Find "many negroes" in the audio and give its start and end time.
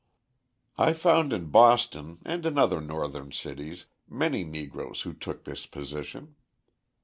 4.09-5.01